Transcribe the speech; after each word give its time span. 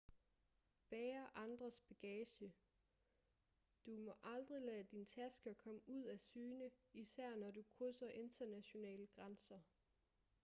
bære 0.89 1.27
andres 1.35 1.79
bagage 1.81 2.51
du 3.85 3.95
må 3.95 4.13
aldrig 4.23 4.61
lade 4.61 4.83
dine 4.83 5.05
tasker 5.05 5.53
komme 5.53 5.81
ud 5.89 6.03
af 6.03 6.19
syne 6.19 6.71
især 6.93 7.35
når 7.35 7.51
du 7.51 7.63
krydser 7.63 8.09
internationale 8.09 9.07
grænser 9.07 9.61